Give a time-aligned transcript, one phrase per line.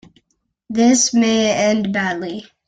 [0.67, 2.47] This may end badly.